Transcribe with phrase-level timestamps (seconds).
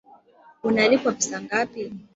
[0.65, 1.83] Unalipwa pesa ngapi?